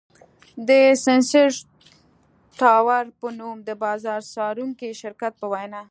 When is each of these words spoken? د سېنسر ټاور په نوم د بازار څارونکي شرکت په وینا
د 0.67 0.69
سېنسر 1.05 1.47
ټاور 2.59 3.05
په 3.19 3.27
نوم 3.39 3.57
د 3.69 3.71
بازار 3.83 4.21
څارونکي 4.33 4.89
شرکت 5.01 5.33
په 5.37 5.45
وینا 5.53 5.79